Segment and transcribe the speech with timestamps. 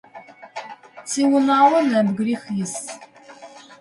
[1.07, 2.73] Тиунагъо нэбгырих ис.